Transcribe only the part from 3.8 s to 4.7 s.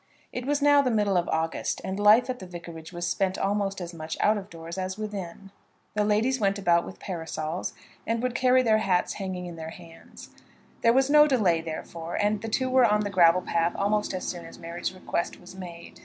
much out of